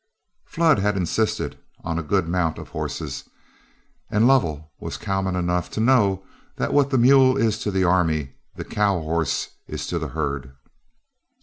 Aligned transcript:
Flood 0.45 0.79
had 0.79 0.97
insisted 0.97 1.59
on 1.83 1.99
a 1.99 2.01
good 2.01 2.27
mount 2.27 2.57
of 2.57 2.69
horses, 2.69 3.29
and 4.09 4.27
Lovell 4.27 4.71
was 4.79 4.97
cowman 4.97 5.35
enough 5.35 5.69
to 5.69 5.79
know 5.79 6.23
that 6.55 6.73
what 6.73 6.89
the 6.89 6.97
mule 6.97 7.37
is 7.37 7.59
to 7.59 7.69
the 7.69 7.83
army 7.83 8.33
the 8.55 8.65
cow 8.65 8.99
horse 8.99 9.49
is 9.67 9.85
to 9.85 9.99
the 9.99 10.07
herd. 10.07 10.55